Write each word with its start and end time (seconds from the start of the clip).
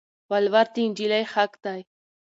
ولوړ 0.29 0.67
د 0.73 0.75
انجلی 0.85 1.23
حق 1.33 1.51
دي 1.63 1.81